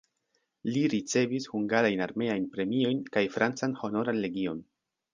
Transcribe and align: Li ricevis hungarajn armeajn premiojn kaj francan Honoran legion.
Li 0.71 0.81
ricevis 0.93 1.45
hungarajn 1.51 2.03
armeajn 2.07 2.49
premiojn 2.57 3.07
kaj 3.17 3.27
francan 3.39 3.81
Honoran 3.85 4.25
legion. 4.29 4.69